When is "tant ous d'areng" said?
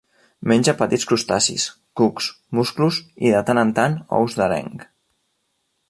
3.81-4.75